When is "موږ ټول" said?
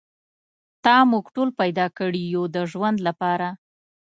1.11-1.49